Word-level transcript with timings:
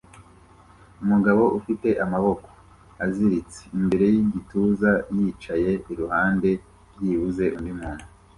Umugabo 1.03 1.43
ufite 1.59 1.89
amaboko 2.03 2.47
aziritse 3.05 3.59
imbere 3.77 4.05
yigituza 4.15 4.91
yicaye 5.15 5.71
iruhande 5.91 6.49
byibuze 6.95 7.45
undi 7.57 7.71
muntu 7.81 8.05